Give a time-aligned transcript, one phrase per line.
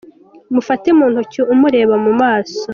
[0.53, 2.61] Mufate mu ntoki umureba mu maso.